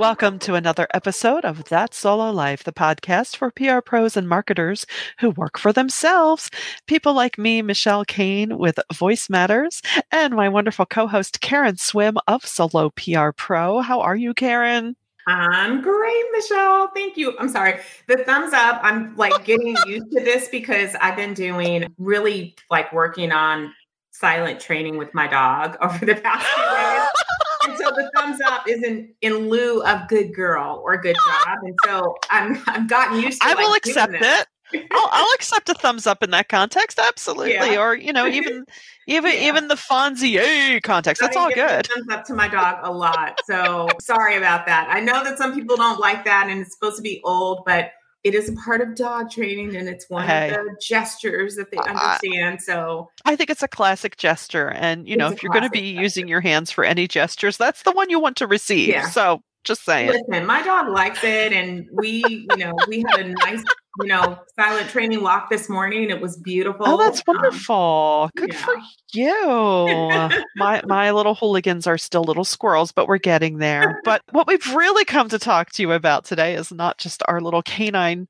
[0.00, 4.86] Welcome to another episode of That Solo Life, the podcast for PR pros and marketers
[5.18, 6.50] who work for themselves.
[6.86, 12.16] People like me, Michelle Kane with Voice Matters, and my wonderful co host, Karen Swim
[12.26, 13.82] of Solo PR Pro.
[13.82, 14.96] How are you, Karen?
[15.26, 16.88] I'm great, Michelle.
[16.94, 17.36] Thank you.
[17.38, 17.80] I'm sorry.
[18.06, 22.90] The thumbs up, I'm like getting used to this because I've been doing really like
[22.94, 23.74] working on
[24.12, 27.08] silent training with my dog over the past few days.
[27.70, 31.58] and so the thumbs up is in in lieu of good girl or good job.
[31.62, 33.56] And so I'm I've gotten used to it.
[33.56, 34.46] I will like, accept it.
[34.92, 37.54] I'll, I'll, accept a thumbs up in that context, absolutely.
[37.54, 37.80] Yeah.
[37.80, 38.64] Or you know, even
[39.06, 39.48] even yeah.
[39.48, 41.20] even the Fonzie context.
[41.20, 41.86] That's all good.
[41.86, 43.40] Thumbs up to my dog a lot.
[43.46, 44.86] So sorry about that.
[44.88, 47.90] I know that some people don't like that, and it's supposed to be old, but
[48.22, 50.50] it is a part of dog training and it's one hey.
[50.50, 52.60] of the gestures that they uh, understand.
[52.60, 54.70] So I think it's a classic gesture.
[54.70, 56.02] And you know, if you're going to be gesture.
[56.02, 58.88] using your hands for any gestures, that's the one you want to receive.
[58.88, 59.08] Yeah.
[59.08, 60.08] So just saying.
[60.08, 63.62] Listen, my dog likes it, and we, you know, we had a nice,
[63.98, 66.10] you know, silent training walk this morning.
[66.10, 66.86] It was beautiful.
[66.86, 68.24] Oh, that's um, wonderful.
[68.24, 68.64] Um, Good yeah.
[68.64, 68.74] for
[69.12, 70.42] you.
[70.56, 73.98] my my little hooligans are still little squirrels, but we're getting there.
[74.04, 77.40] But what we've really come to talk to you about today is not just our
[77.40, 78.28] little canine,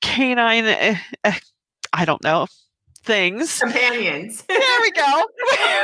[0.00, 0.64] canine.
[0.64, 1.38] Eh, eh,
[1.92, 2.46] I don't know
[3.04, 3.58] things.
[3.58, 4.42] Companions.
[4.48, 5.02] there we go.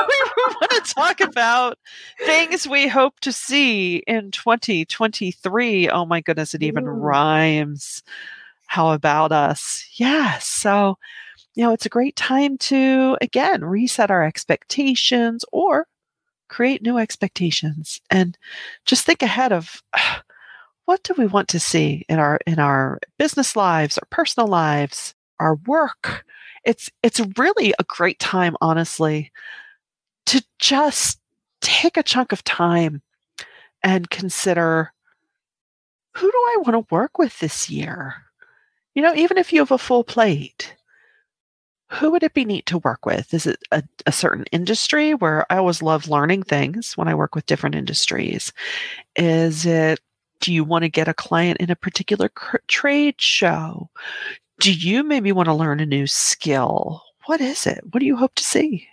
[0.08, 1.78] we want to talk about
[2.24, 5.88] things we hope to see in 2023.
[5.88, 6.92] Oh my goodness, it even Ooh.
[6.92, 8.02] rhymes.
[8.68, 9.84] How about us?
[9.96, 10.46] Yes.
[10.46, 10.96] So,
[11.54, 15.86] you know, it's a great time to, again, reset our expectations or
[16.48, 18.38] create new expectations and
[18.86, 19.82] just think ahead of
[20.86, 25.14] what do we want to see in our in our business lives our personal lives
[25.40, 26.24] our work
[26.64, 29.30] it's it's really a great time honestly
[30.24, 31.20] to just
[31.60, 33.02] take a chunk of time
[33.82, 34.92] and consider
[36.14, 38.27] who do I want to work with this year?
[38.98, 40.74] You know, even if you have a full plate,
[41.88, 43.32] who would it be neat to work with?
[43.32, 47.36] Is it a, a, certain industry where I always love learning things when I work
[47.36, 48.52] with different industries?
[49.14, 50.00] Is it,
[50.40, 53.88] do you want to get a client in a particular cr- trade show?
[54.58, 57.04] do you maybe want to learn a new skill?
[57.26, 57.80] What is it?
[57.92, 58.88] What do you hope to see?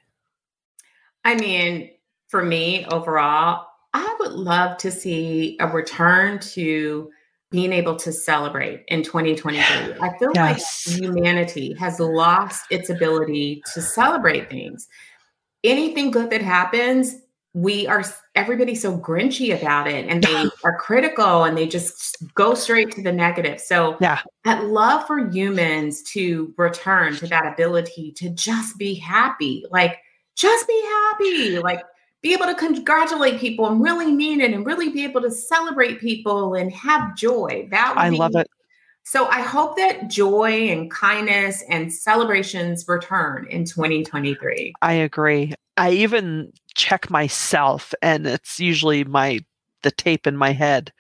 [1.24, 1.90] I mean,
[2.28, 7.10] for me overall, I would love to see a return to
[7.52, 9.96] being able to celebrate in 2023.
[10.02, 10.88] I feel yes.
[10.88, 14.88] like humanity has lost its ability to celebrate things.
[15.64, 17.16] Anything good that happens,
[17.54, 18.04] we are
[18.36, 23.02] everybody's so grinchy about it and they are critical and they just go straight to
[23.02, 23.62] the negative.
[23.62, 29.64] So yeah, I'd love for humans to return to that ability to just be happy.
[29.72, 30.00] Like
[30.36, 31.60] just be happy.
[31.60, 31.82] Like
[32.22, 36.00] be able to congratulate people and really mean it and really be able to celebrate
[36.00, 37.68] people and have joy.
[37.72, 38.48] That I be, love it.
[39.04, 44.74] So I hope that joy and kindness and celebrations return in 2023.
[44.82, 45.54] I agree.
[45.78, 49.40] I even check myself, and it's usually my
[49.84, 50.92] the tape in my head.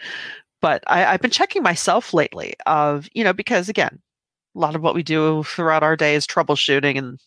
[0.62, 4.00] But I, I've been checking myself lately of, you know, because again,
[4.56, 7.20] a lot of what we do throughout our day is troubleshooting and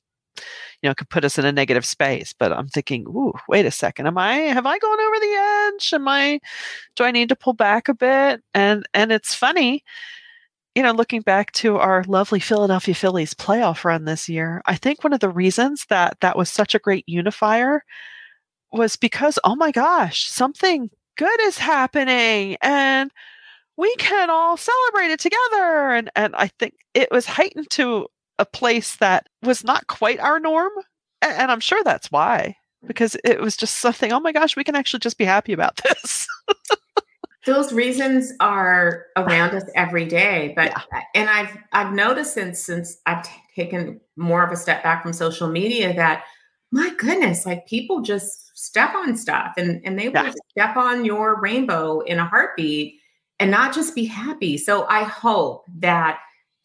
[0.83, 3.71] you know could put us in a negative space but i'm thinking ooh wait a
[3.71, 6.41] second am i have i gone over the edge am i
[6.97, 9.83] do i need to pull back a bit and and it's funny
[10.79, 15.03] you know, looking back to our lovely Philadelphia Phillies playoff run this year, I think
[15.03, 17.83] one of the reasons that that was such a great unifier
[18.71, 23.11] was because, oh my gosh, something good is happening and
[23.77, 25.91] we can all celebrate it together.
[25.91, 28.07] And, and I think it was heightened to
[28.39, 30.73] a place that was not quite our norm.
[31.21, 32.89] And, I'm sure that's why, mm.
[32.89, 35.81] because it was just something, oh my gosh, we can actually just be happy about
[35.85, 36.27] this.
[37.49, 41.01] those reasons are around us every day but yeah.
[41.15, 45.13] and i've i've noticed since since i've t- taken more of a step back from
[45.15, 46.25] social media that
[46.73, 50.25] my goodness like people just step on stuff and and they yeah.
[50.25, 53.01] will step on your rainbow in a heartbeat
[53.41, 56.19] and not just be happy so i hope that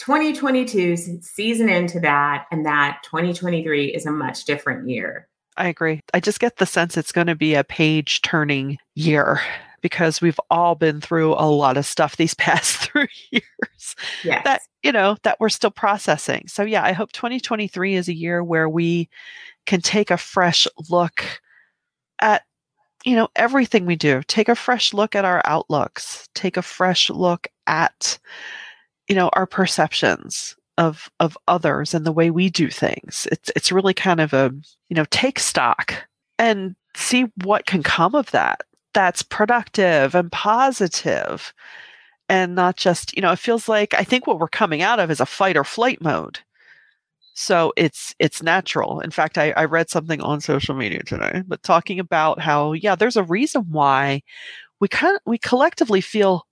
[0.05, 6.01] 2022 season into that and that 2023 is a much different year I agree.
[6.15, 9.39] I just get the sense it's going to be a page turning year
[9.81, 14.43] because we've all been through a lot of stuff these past three years yes.
[14.43, 18.43] that you know that we're still processing so yeah i hope 2023 is a year
[18.43, 19.09] where we
[19.65, 21.23] can take a fresh look
[22.19, 22.43] at
[23.05, 27.09] you know everything we do take a fresh look at our outlooks take a fresh
[27.09, 28.17] look at
[29.07, 33.71] you know our perceptions of of others and the way we do things it's it's
[33.71, 34.51] really kind of a
[34.89, 35.95] you know take stock
[36.39, 38.61] and see what can come of that
[38.93, 41.53] that's productive and positive
[42.29, 45.11] and not just, you know, it feels like I think what we're coming out of
[45.11, 46.39] is a fight or flight mode.
[47.35, 48.99] So it's it's natural.
[48.99, 52.95] In fact, I, I read something on social media today, but talking about how, yeah,
[52.95, 54.21] there's a reason why
[54.79, 56.45] we kind of we collectively feel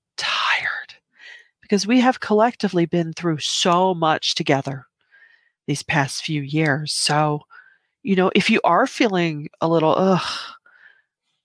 [1.71, 4.87] because we have collectively been through so much together
[5.67, 6.93] these past few years.
[6.93, 7.43] So,
[8.03, 10.39] you know, if you are feeling a little ugh,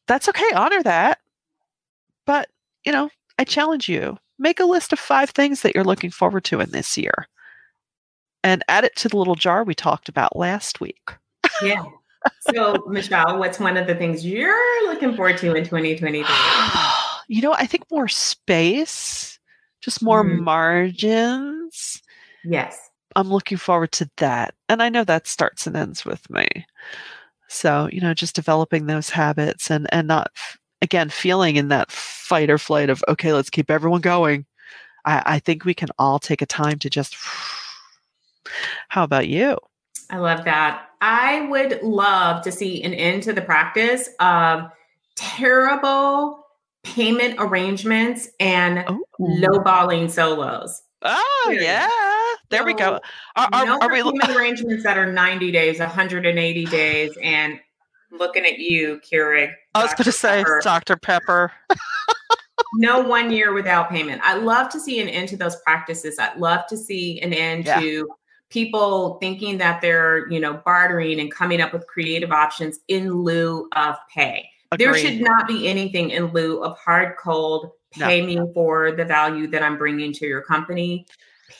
[0.08, 1.20] that's okay, honor that.
[2.26, 2.48] But,
[2.84, 3.08] you know,
[3.38, 6.72] I challenge you, make a list of five things that you're looking forward to in
[6.72, 7.28] this year
[8.42, 11.08] and add it to the little jar we talked about last week.
[11.62, 11.84] yeah.
[12.52, 16.24] So, Michelle, what's one of the things you're looking forward to in 2023?
[17.28, 19.35] you know, I think more space,
[19.80, 20.42] just more mm-hmm.
[20.42, 22.02] margins.
[22.44, 22.90] Yes.
[23.14, 24.54] I'm looking forward to that.
[24.68, 26.46] And I know that starts and ends with me.
[27.48, 30.30] So, you know, just developing those habits and and not
[30.82, 34.44] again feeling in that fight or flight of okay, let's keep everyone going.
[35.04, 37.16] I, I think we can all take a time to just
[38.88, 39.58] how about you?
[40.10, 40.86] I love that.
[41.00, 44.70] I would love to see an end to the practice of
[45.14, 46.45] terrible
[46.86, 49.04] payment arrangements and oh.
[49.20, 50.82] lowballing solos.
[51.02, 51.88] Oh yeah,
[52.50, 53.00] there so, we go.
[53.36, 56.64] Are, are, no are we payment arrangements that are ninety days, one hundred and eighty
[56.66, 57.60] days, and
[58.10, 59.52] looking at you, Keurig.
[59.74, 60.96] I was going to say, Dr.
[60.96, 61.52] Pepper.
[62.74, 64.22] no one year without payment.
[64.24, 66.18] I love to see an end to those practices.
[66.18, 67.80] I'd love to see an end yeah.
[67.80, 68.08] to
[68.48, 73.68] people thinking that they're, you know, bartering and coming up with creative options in lieu
[73.72, 74.48] of pay.
[74.72, 74.86] Agreed.
[74.86, 78.26] There should not be anything in lieu of hard cold pay no.
[78.26, 81.06] me for the value that I'm bringing to your company.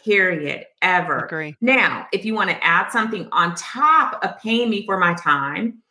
[0.04, 0.64] Period.
[0.82, 1.18] Ever.
[1.20, 1.56] Agree.
[1.60, 5.82] Now, if you want to add something on top of paying me for my time,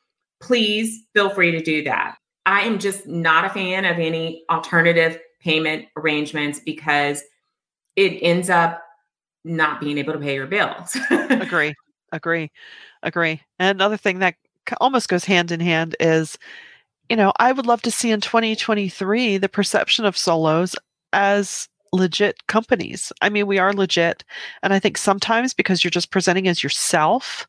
[0.42, 2.18] please feel free to do that.
[2.46, 7.24] I am just not a fan of any alternative payment arrangements because
[7.96, 8.82] it ends up
[9.44, 10.98] not being able to pay your bills.
[11.12, 11.74] agree,
[12.12, 12.52] agree,
[13.04, 13.42] agree.
[13.60, 14.36] And another thing that
[14.82, 16.38] almost goes hand in hand is,
[17.10, 20.75] you know, I would love to see in 2023 the perception of solos
[21.13, 23.12] as legit companies.
[23.22, 24.24] I mean, we are legit.
[24.63, 27.48] And I think sometimes because you're just presenting as yourself,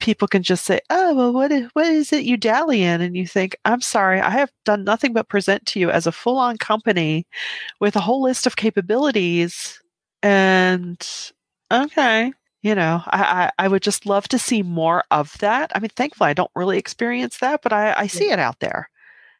[0.00, 3.16] people can just say, "Oh, well, what is, what is it you dally in?" And
[3.16, 6.58] you think, "I'm sorry, I have done nothing but present to you as a full-on
[6.58, 7.26] company
[7.80, 9.80] with a whole list of capabilities
[10.22, 10.98] and
[11.72, 12.32] okay,
[12.66, 15.70] you know, I, I, I would just love to see more of that.
[15.76, 18.90] I mean, thankfully, I don't really experience that, but I, I see it out there.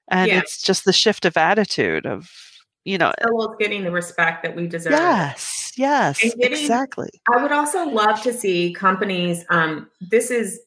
[0.08, 0.38] And yeah.
[0.38, 2.30] it's just the shift of attitude of,
[2.84, 4.92] you know, well, getting the respect that we deserve.
[4.92, 7.10] Yes, yes, getting, exactly.
[7.34, 9.44] I would also love to see companies.
[9.50, 10.60] Um, this is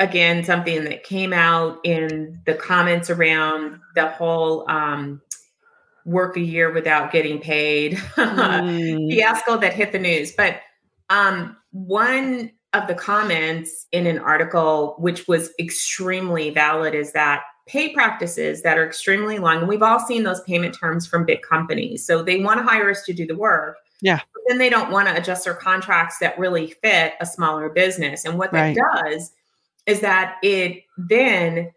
[0.00, 5.22] again something that came out in the comments around the whole um,
[6.04, 9.08] work a year without getting paid mm.
[9.08, 10.32] fiasco that hit the news.
[10.32, 10.56] But
[11.08, 17.92] um, one of the comments in an article, which was extremely valid, is that pay
[17.92, 22.06] practices that are extremely long, and we've all seen those payment terms from big companies.
[22.06, 23.76] So they want to hire us to do the work.
[24.00, 24.16] Yeah.
[24.16, 28.24] But then they don't want to adjust their contracts that really fit a smaller business.
[28.24, 29.30] And what that does
[29.86, 31.70] is that it then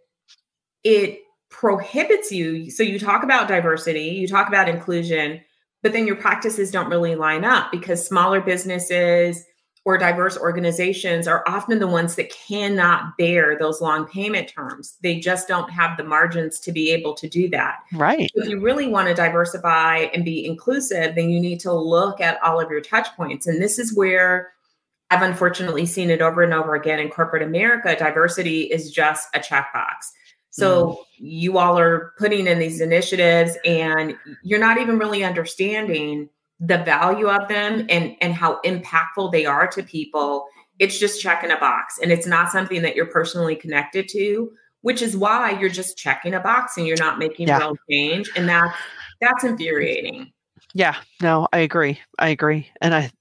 [0.83, 2.69] it prohibits you.
[2.71, 5.41] So you talk about diversity, you talk about inclusion,
[5.83, 9.45] but then your practices don't really line up because smaller businesses
[9.85, 14.97] or diverse organizations are often the ones that cannot bear those long payment terms.
[15.03, 17.77] They just don't have the margins to be able to do that.
[17.93, 18.31] Right.
[18.33, 22.41] If you really want to diversify and be inclusive, then you need to look at
[22.41, 23.45] all of your touch points.
[23.45, 24.53] And this is where
[25.11, 27.95] I've unfortunately seen it over and over again in corporate America.
[27.95, 30.09] Diversity is just a checkbox.
[30.49, 30.97] So mm.
[31.17, 37.27] you all are putting in these initiatives and you're not even really understanding the value
[37.27, 37.87] of them mm-hmm.
[37.89, 40.45] and and how impactful they are to people.
[40.79, 45.01] It's just checking a box and it's not something that you're personally connected to, which
[45.01, 47.59] is why you're just checking a box and you're not making yeah.
[47.59, 48.75] real change and that's
[49.21, 50.31] that's infuriating.
[50.73, 51.99] Yeah, no, I agree.
[52.19, 52.69] I agree.
[52.81, 53.11] And I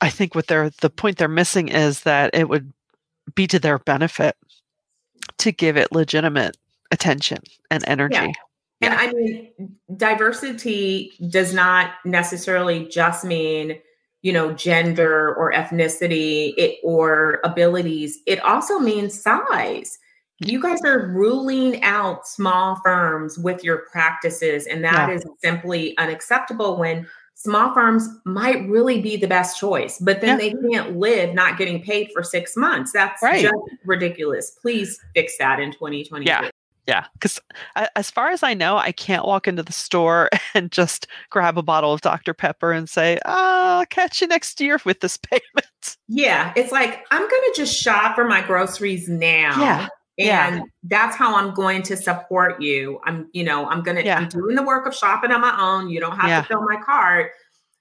[0.00, 2.72] I think what they're the point they're missing is that it would
[3.34, 4.36] be to their benefit
[5.38, 6.56] to give it legitimate
[6.90, 7.38] attention
[7.70, 8.16] and energy.
[8.16, 8.32] Yeah.
[8.82, 13.78] And I mean, diversity does not necessarily just mean,
[14.22, 18.18] you know, gender or ethnicity it, or abilities.
[18.26, 19.98] It also means size.
[20.38, 25.14] You guys are ruling out small firms with your practices, and that yeah.
[25.14, 30.50] is simply unacceptable when small firms might really be the best choice, but then yeah.
[30.50, 32.92] they can't live not getting paid for six months.
[32.92, 33.42] That's right.
[33.42, 34.50] just ridiculous.
[34.62, 36.26] Please fix that in 2023.
[36.26, 36.50] Yeah.
[36.88, 37.38] Yeah, because
[37.94, 41.62] as far as I know, I can't walk into the store and just grab a
[41.62, 42.34] bottle of Dr.
[42.34, 47.20] Pepper and say, "Ah, catch you next year with this payment." Yeah, it's like I'm
[47.20, 49.60] going to just shop for my groceries now.
[49.60, 49.88] Yeah.
[50.18, 50.62] And Yeah.
[50.82, 53.00] that's how I'm going to support you.
[53.04, 54.18] I'm, you know, I'm going to, Yeah.
[54.18, 55.88] I'm doing the work of shopping on my own.
[55.88, 56.42] You don't have Yeah.
[56.42, 57.30] to fill my cart.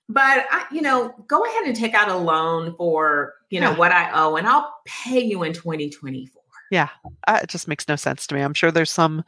[0.08, 3.92] But, I, you know, go ahead and take out a loan for, you know, what
[3.92, 6.41] I owe and I'll pay you in 2024.
[6.72, 6.88] Yeah,
[7.28, 8.42] uh, it just makes no sense to me.
[8.42, 9.26] I'm sure there's some,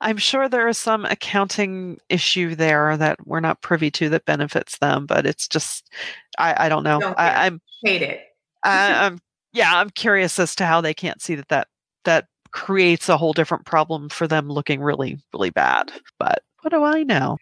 [0.00, 4.78] I'm sure there is some accounting issue there that we're not privy to that benefits
[4.78, 5.90] them, but it's just,
[6.38, 7.00] I, I don't know.
[7.00, 7.18] Don't.
[7.18, 8.20] I, I'm, Hate it.
[8.62, 9.18] I, I'm,
[9.52, 11.68] yeah, I'm curious as to how they can't see that that
[12.04, 15.92] that creates a whole different problem for them looking really, really bad.
[16.18, 17.38] But what do I know?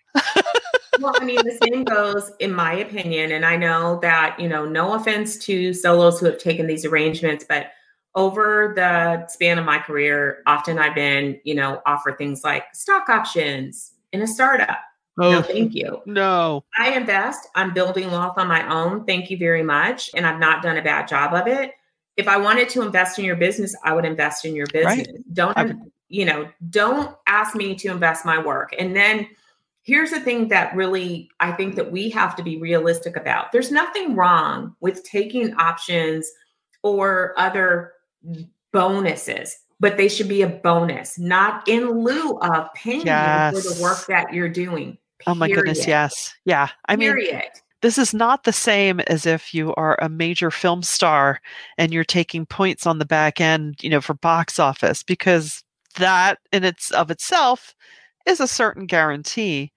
[0.99, 3.33] well, I mean, the same goes in my opinion.
[3.33, 7.45] And I know that, you know, no offense to solos who have taken these arrangements,
[7.47, 7.73] but
[8.15, 13.09] over the span of my career, often I've been, you know, offered things like stock
[13.09, 14.79] options in a startup.
[15.19, 16.01] No, oh, thank you.
[16.07, 16.65] no.
[16.79, 17.49] I invest.
[17.55, 19.05] I'm building wealth on my own.
[19.05, 20.11] Thank you very much.
[20.15, 21.73] And I've not done a bad job of it.
[22.17, 24.99] If I wanted to invest in your business, I would invest in your Right.
[24.99, 25.23] business.
[25.33, 25.75] Don't, I-
[26.09, 28.75] you know, don't ask me to invest my work.
[28.79, 29.27] And then
[29.83, 33.51] here's the thing that really I think that we have to be realistic about.
[33.53, 36.31] There's nothing wrong with taking options
[36.83, 37.92] or other
[38.73, 43.79] bonuses, but they should be a bonus, not in lieu of paying you for the
[43.83, 44.99] work that you're doing.
[45.27, 46.35] Oh my goodness, yes.
[46.45, 46.69] Yeah.
[46.89, 47.17] I mean,
[47.81, 51.41] this is not the same as if you are a major film star
[51.79, 55.65] and you're taking points on the back end, you know, for box office, because
[55.99, 57.75] that in its of itself
[58.27, 59.73] is a certain guarantee.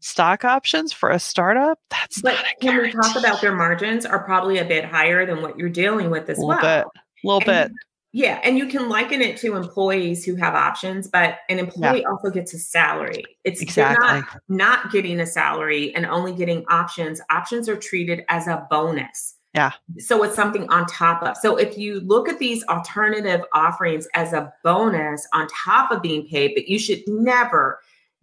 [0.00, 4.04] Stock options for a startup, that's But not a when we talk about their margins
[4.04, 6.60] are probably a bit higher than what you're dealing with as a well.
[6.60, 6.86] bit,
[7.22, 7.72] a little bit.
[8.14, 12.28] Yeah, and you can liken it to employees who have options, but an employee also
[12.28, 13.24] gets a salary.
[13.44, 14.06] It's Exactly.
[14.06, 17.22] not not getting a salary and only getting options.
[17.30, 19.36] Options are treated as a bonus.
[19.54, 19.72] Yeah.
[19.98, 21.36] So it's something on top of.
[21.38, 26.26] So if you look at these alternative offerings as a bonus on top of being
[26.26, 27.80] paid, but you should never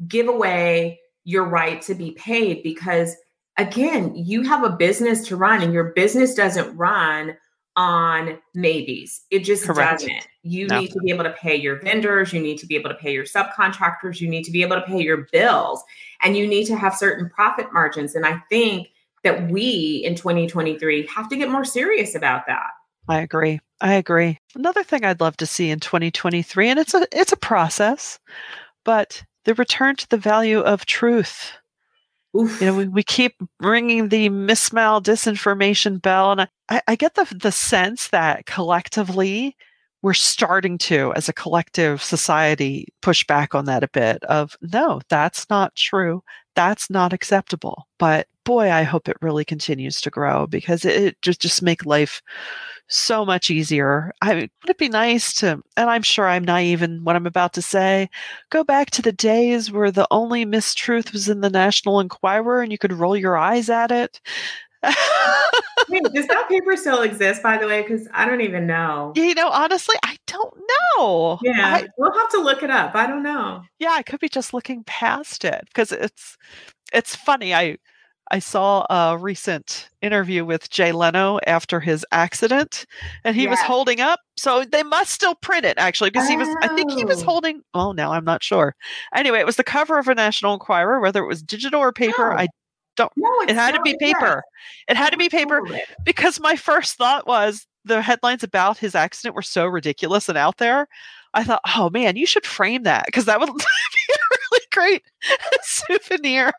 [0.08, 3.16] give away your right to be paid because
[3.58, 7.36] again, you have a business to run and your business doesn't run
[7.76, 9.22] on maybes.
[9.32, 10.02] It just Correct.
[10.02, 10.28] doesn't.
[10.44, 10.80] You No.
[10.80, 13.14] need to be able to pay your vendors, you need to be able to pay
[13.14, 15.84] your subcontractors, you need to be able to pay your bills,
[16.22, 18.16] and you need to have certain profit margins.
[18.16, 18.90] And I think
[19.24, 22.72] that we in 2023 have to get more serious about that.
[23.08, 23.60] I agree.
[23.82, 24.40] I agree.
[24.56, 28.20] Another thing I'd love to see in 2023, and it's a it's a process,
[28.86, 31.54] but the return to the value of truth.
[32.38, 32.62] Oof.
[32.62, 37.26] You know, we, we keep ringing the mismal disinformation bell, and I, I get the
[37.36, 39.56] the sense that collectively
[40.02, 44.24] we're starting to, as a collective society, push back on that a bit.
[44.26, 46.24] Of no, that's not true.
[46.56, 47.88] That's not acceptable.
[47.98, 51.86] But boy, I hope it really continues to grow because it, it just just make
[51.86, 52.20] life
[52.88, 54.12] so much easier.
[54.24, 57.54] I would it be nice to, and I'm sure I'm naive in what I'm about
[57.54, 58.10] to say,
[58.50, 62.72] go back to the days where the only mistruth was in the National Enquirer and
[62.72, 64.20] you could roll your eyes at it.
[65.90, 67.84] Wait, does that paper still exist, by the way?
[67.84, 69.14] Because I don't even know.
[69.16, 70.58] you know, honestly, I don't
[70.98, 71.38] know.
[71.44, 72.96] Yeah, I- we'll have to look it up.
[72.96, 73.62] I don't know.
[73.78, 76.36] yeah, I could be just looking past it because it's
[76.92, 77.54] it's funny.
[77.54, 77.78] I
[78.32, 82.86] I saw a recent interview with Jay Leno after his accident,
[83.24, 84.20] and he was holding up.
[84.38, 86.48] So they must still print it actually because he was.
[86.62, 87.26] I think he was Oh.
[87.26, 87.62] holding.
[87.74, 88.76] Oh, now I'm not sure.
[89.16, 92.32] Anyway, it was the cover of a National Enquirer, whether it was digital or paper.
[92.34, 92.38] Oh.
[92.38, 92.48] I
[92.96, 93.12] don't.
[93.18, 94.44] No, it had to be paper.
[94.88, 95.62] It had to be paper
[96.04, 100.58] because my first thought was the headlines about his accident were so ridiculous and out
[100.58, 100.88] there.
[101.34, 105.04] I thought, oh man, you should frame that because that would be a really great
[105.62, 106.52] souvenir.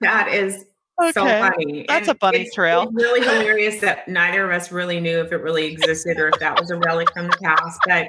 [0.00, 0.64] That is
[1.00, 1.12] Okay.
[1.12, 1.84] so funny.
[1.88, 2.82] That's a bunny it's- trail.
[2.82, 6.38] It's really hilarious that neither of us really knew if it really existed or if
[6.40, 8.08] that was a relic from the past, but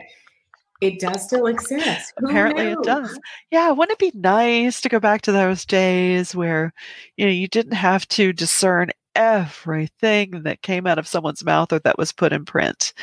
[0.82, 2.12] it does still exist.
[2.18, 3.18] Who Apparently it does.
[3.52, 6.74] Yeah, wouldn't it be nice to go back to those days where
[7.18, 11.80] you know you didn't have to discern everything that came out of someone's mouth or
[11.80, 12.94] that was put in print?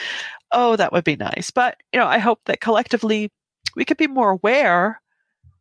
[0.53, 1.51] Oh, that would be nice.
[1.51, 3.31] But you know, I hope that collectively
[3.77, 5.01] we could be more aware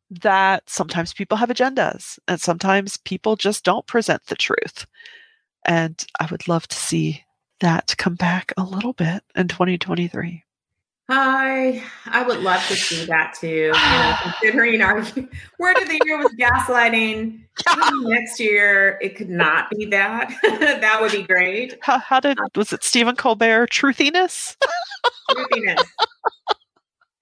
[0.09, 4.85] that sometimes people have agendas and sometimes people just don't present the truth.
[5.65, 7.23] And I would love to see
[7.59, 10.43] that come back a little bit in 2023.
[11.09, 13.71] I I would love to see that too.
[14.23, 14.97] Considering our
[15.59, 17.39] word of the year was gaslighting.
[17.77, 20.33] maybe Next year it could not be that.
[20.43, 21.77] that would be great.
[21.81, 24.57] How, how did um, was it Stephen Colbert truthiness?
[25.31, 25.83] Truthiness.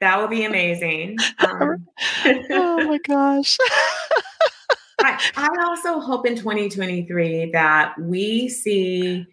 [0.02, 1.18] That would be amazing.
[1.40, 1.86] Um,
[2.52, 3.58] oh my gosh.
[5.02, 9.28] I, I also hope in 2023 that we see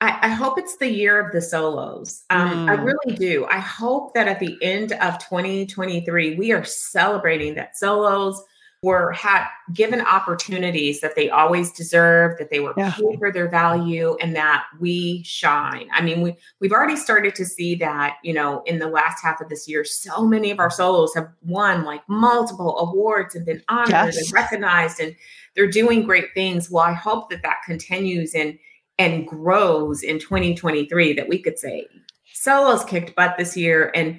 [0.00, 2.24] I, I, hope it's the year of the solos.
[2.30, 2.70] Um, mm.
[2.70, 3.46] I really do.
[3.48, 8.42] I hope that at the end of 2023, we are celebrating that solos
[8.82, 12.92] were had given opportunities that they always deserve, that they were yeah.
[12.92, 15.88] paid for their value, and that we shine.
[15.92, 19.40] I mean, we we've already started to see that, you know, in the last half
[19.40, 23.62] of this year, so many of our solos have won like multiple awards and been
[23.68, 24.16] honored yes.
[24.16, 25.14] and recognized, and
[25.54, 26.68] they're doing great things.
[26.68, 28.58] Well, I hope that that continues and
[28.98, 31.12] and grows in 2023.
[31.12, 31.86] That we could say
[32.32, 34.18] solos kicked butt this year and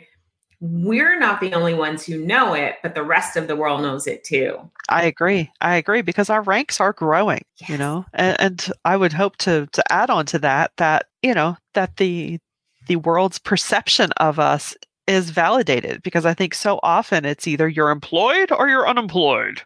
[0.65, 4.07] we're not the only ones who know it, but the rest of the world knows
[4.07, 4.57] it too.
[4.87, 5.51] I agree.
[5.59, 7.69] I agree because our ranks are growing, yes.
[7.69, 11.33] you know, and, and I would hope to to add on to that that you
[11.33, 12.39] know that the
[12.87, 14.73] the world's perception of us
[15.05, 19.63] is validated because I think so often it's either you're employed or you're unemployed.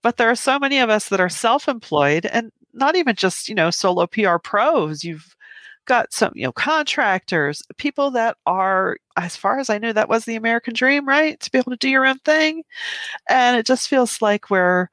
[0.00, 3.54] But there are so many of us that are self-employed and not even just, you
[3.54, 5.02] know, solo PR pros.
[5.02, 5.34] You've
[5.90, 10.24] got some, you know, contractors, people that are, as far as I knew, that was
[10.24, 11.38] the American dream, right?
[11.40, 12.62] To be able to do your own thing.
[13.28, 14.88] And it just feels like we're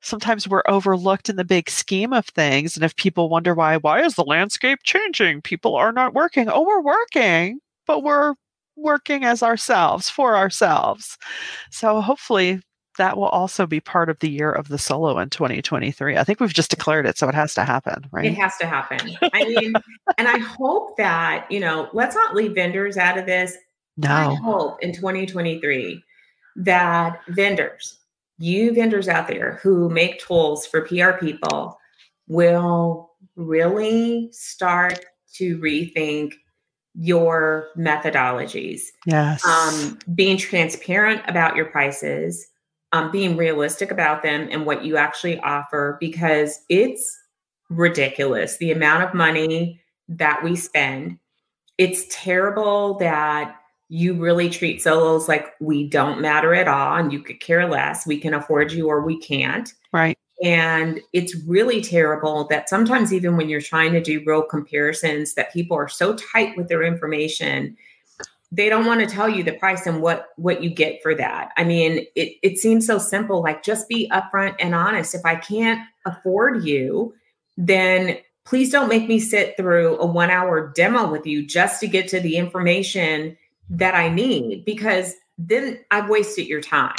[0.00, 2.76] sometimes we're overlooked in the big scheme of things.
[2.76, 5.42] And if people wonder why, why is the landscape changing?
[5.42, 6.48] People are not working.
[6.48, 8.34] Oh, we're working, but we're
[8.76, 11.16] working as ourselves for ourselves.
[11.70, 12.60] So hopefully
[12.98, 16.16] that will also be part of the year of the solo in 2023.
[16.16, 18.26] I think we've just declared it, so it has to happen, right?
[18.26, 19.16] It has to happen.
[19.32, 19.72] I mean,
[20.18, 23.56] and I hope that, you know, let's not leave vendors out of this.
[23.96, 24.10] No.
[24.10, 26.02] I hope in 2023
[26.56, 27.98] that vendors,
[28.38, 31.78] you vendors out there who make tools for PR people,
[32.28, 36.34] will really start to rethink
[36.94, 38.82] your methodologies.
[39.06, 39.44] Yes.
[39.44, 42.48] Um, being transparent about your prices,
[42.92, 47.18] um, being realistic about them and what you actually offer because it's
[47.70, 51.18] ridiculous the amount of money that we spend.
[51.76, 53.56] It's terrible that
[53.90, 58.06] you really treat solos like we don't matter at all and you could care less.
[58.06, 59.72] We can afford you or we can't.
[59.92, 60.18] Right.
[60.42, 65.52] And it's really terrible that sometimes, even when you're trying to do real comparisons, that
[65.52, 67.76] people are so tight with their information
[68.50, 71.50] they don't want to tell you the price and what what you get for that.
[71.56, 75.14] I mean, it it seems so simple like just be upfront and honest.
[75.14, 77.14] If I can't afford you,
[77.56, 82.08] then please don't make me sit through a 1-hour demo with you just to get
[82.08, 83.36] to the information
[83.68, 86.96] that I need because then I've wasted your time.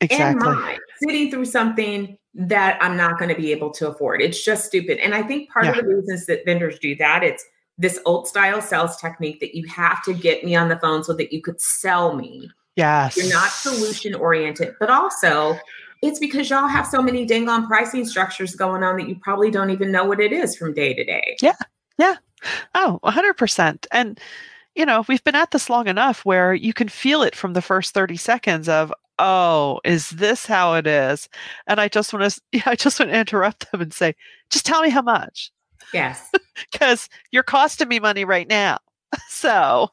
[0.00, 0.48] Exactly.
[0.48, 4.22] And mine sitting through something that I'm not going to be able to afford.
[4.22, 4.98] It's just stupid.
[4.98, 5.72] And I think part yeah.
[5.72, 7.44] of the reasons that vendors do that, it's
[7.82, 11.12] this old style sales technique that you have to get me on the phone so
[11.14, 12.48] that you could sell me.
[12.76, 13.16] Yes.
[13.16, 15.58] You're not solution oriented, but also
[16.00, 19.50] it's because y'all have so many dang on pricing structures going on that you probably
[19.50, 21.36] don't even know what it is from day to day.
[21.42, 21.56] Yeah.
[21.98, 22.14] Yeah.
[22.74, 23.86] Oh, 100%.
[23.92, 24.18] And,
[24.74, 27.62] you know, we've been at this long enough where you can feel it from the
[27.62, 31.28] first 30 seconds of, oh, is this how it is?
[31.66, 34.14] And I just want to, I just want to interrupt them and say,
[34.50, 35.52] just tell me how much.
[35.92, 36.30] Yes.
[36.70, 38.78] Because you're costing me money right now.
[39.28, 39.90] So.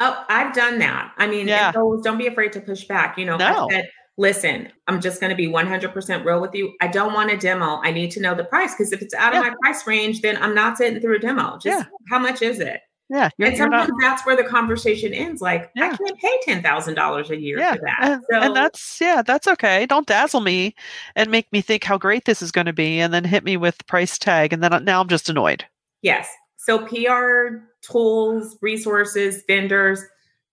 [0.00, 1.12] oh, I've done that.
[1.16, 1.72] I mean, yeah.
[1.72, 3.16] don't be afraid to push back.
[3.16, 3.68] You know, no.
[3.68, 6.74] I said, listen, I'm just going to be 100% real with you.
[6.80, 7.80] I don't want a demo.
[7.82, 9.40] I need to know the price because if it's out yeah.
[9.40, 11.58] of my price range, then I'm not sitting through a demo.
[11.58, 11.84] Just yeah.
[12.10, 12.80] how much is it?
[13.10, 13.30] Yeah.
[13.38, 15.40] and sometimes not, that's where the conversation ends.
[15.40, 15.92] Like, yeah.
[15.92, 17.74] I can't pay $10,000 a year yeah.
[17.74, 17.98] for that.
[18.00, 19.86] And, so, and that's, yeah, that's okay.
[19.86, 20.74] Don't dazzle me
[21.16, 23.56] and make me think how great this is going to be and then hit me
[23.56, 24.52] with price tag.
[24.52, 25.64] And then now I'm just annoyed.
[26.02, 26.28] Yes.
[26.56, 30.04] So PR tools, resources, vendors,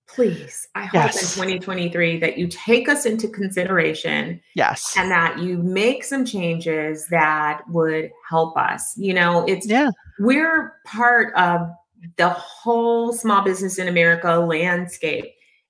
[0.08, 1.16] please, I hope yes.
[1.16, 4.40] in 2023 that you take us into consideration.
[4.54, 4.94] Yes.
[4.98, 8.96] And that you make some changes that would help us.
[8.98, 9.90] You know, it's, yeah,
[10.20, 11.70] we're part of
[12.18, 15.26] the whole small business in America landscape.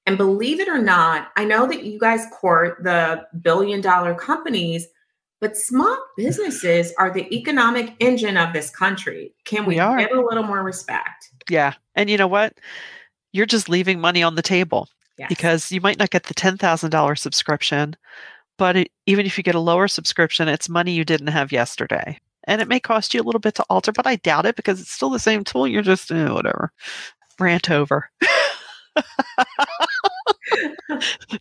[0.06, 4.88] And believe it or not, I know that you guys court the billion dollar companies,
[5.42, 9.34] but small businesses are the economic engine of this country.
[9.46, 11.30] Can we, we give a little more respect?
[11.50, 11.74] Yeah.
[11.96, 12.54] And you know what?
[13.32, 15.28] You're just leaving money on the table yes.
[15.28, 17.96] because you might not get the $10,000 subscription,
[18.58, 22.20] but it, even if you get a lower subscription, it's money you didn't have yesterday
[22.45, 24.79] and it may cost you a little bit to alter, but I doubt it because
[24.81, 25.67] it's still the same tool.
[25.67, 26.71] You're just eh, whatever.
[27.39, 28.10] Rant over.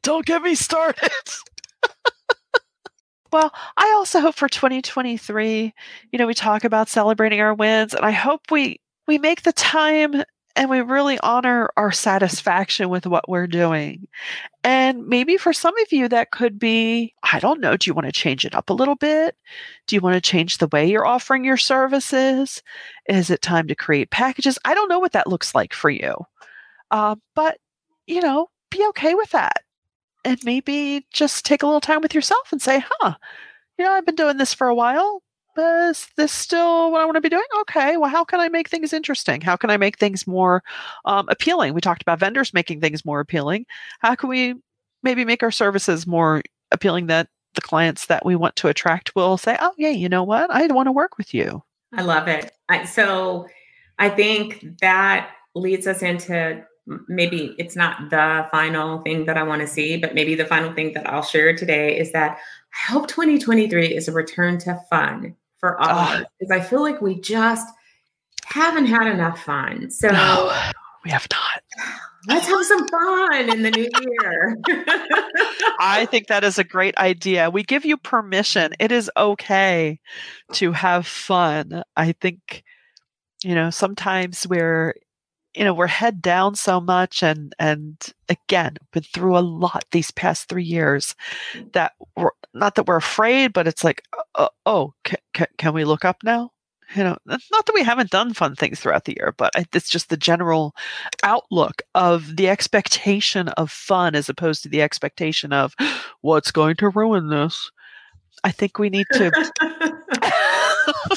[0.02, 1.10] Don't get me started.
[3.32, 5.72] well, I also hope for 2023,
[6.10, 9.52] you know, we talk about celebrating our wins, and I hope we we make the
[9.52, 10.22] time
[10.56, 14.06] and we really honor our satisfaction with what we're doing.
[14.62, 18.06] And maybe for some of you, that could be I don't know, do you want
[18.06, 19.36] to change it up a little bit?
[19.86, 22.62] Do you want to change the way you're offering your services?
[23.08, 24.58] Is it time to create packages?
[24.64, 26.14] I don't know what that looks like for you.
[26.90, 27.58] Uh, but,
[28.06, 29.64] you know, be okay with that.
[30.24, 33.14] And maybe just take a little time with yourself and say, huh,
[33.78, 35.23] you know, I've been doing this for a while
[35.58, 37.44] is this still what I want to be doing?
[37.60, 39.40] Okay, well, how can I make things interesting?
[39.40, 40.62] How can I make things more
[41.04, 41.74] um, appealing?
[41.74, 43.66] We talked about vendors making things more appealing.
[44.00, 44.54] How can we
[45.02, 49.36] maybe make our services more appealing that the clients that we want to attract will
[49.36, 50.50] say, oh, yeah, you know what?
[50.50, 51.62] I want to work with you.
[51.92, 52.50] I love it.
[52.68, 53.46] I, so
[53.98, 56.64] I think that leads us into
[57.08, 60.72] maybe it's not the final thing that I want to see, but maybe the final
[60.72, 62.38] thing that I'll share today is that
[62.74, 66.82] I hope 2023 is a return to fun for all of us because I feel
[66.82, 67.66] like we just
[68.44, 69.90] haven't had enough fun.
[69.90, 70.52] So no,
[71.04, 71.62] we have not.
[72.26, 74.56] Let's have some fun in the new year.
[75.78, 77.50] I think that is a great idea.
[77.50, 78.72] We give you permission.
[78.78, 80.00] It is okay
[80.52, 81.82] to have fun.
[81.96, 82.64] I think,
[83.42, 84.94] you know, sometimes we're
[85.54, 90.10] you know we're head down so much and and again been through a lot these
[90.10, 91.14] past three years
[91.72, 94.02] that we're not that we're afraid but it's like
[94.34, 96.50] uh, oh can, can, can, we look up now?
[96.94, 100.10] You know not that we haven't done fun things throughout the year but it's just
[100.10, 100.74] the general
[101.22, 105.74] outlook of the expectation of fun as opposed to the expectation of
[106.20, 107.70] what's going to ruin this?
[108.42, 109.30] I think we need to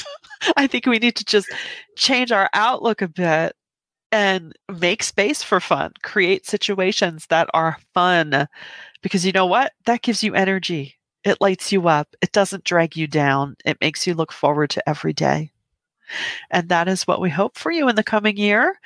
[0.56, 1.48] I think we need to just
[1.96, 3.54] change our outlook a bit
[4.12, 8.48] and make space for fun, create situations that are fun.
[9.02, 9.72] Because you know what?
[9.86, 10.96] That gives you energy.
[11.24, 12.14] It lights you up.
[12.22, 13.56] It doesn't drag you down.
[13.64, 15.50] It makes you look forward to every day.
[16.50, 18.78] And that is what we hope for you in the coming year.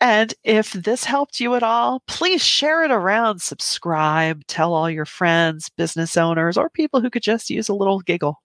[0.00, 5.04] And if this helped you at all, please share it around, subscribe, tell all your
[5.04, 8.42] friends, business owners, or people who could just use a little giggle.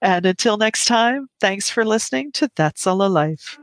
[0.00, 3.58] And until next time, thanks for listening to That Solo Life.